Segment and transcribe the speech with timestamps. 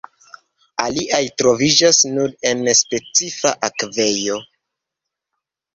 [0.83, 4.45] Aliaj troviĝas nur en specifa akvejo.